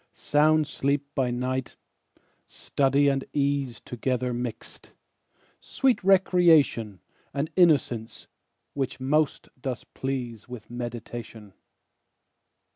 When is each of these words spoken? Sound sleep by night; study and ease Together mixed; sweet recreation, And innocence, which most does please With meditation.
Sound 0.15 0.65
sleep 0.65 1.05
by 1.13 1.29
night; 1.29 1.75
study 2.47 3.07
and 3.07 3.23
ease 3.33 3.79
Together 3.79 4.33
mixed; 4.33 4.93
sweet 5.59 6.03
recreation, 6.03 7.01
And 7.35 7.51
innocence, 7.55 8.25
which 8.73 8.99
most 8.99 9.49
does 9.61 9.83
please 9.83 10.49
With 10.49 10.71
meditation. 10.71 11.53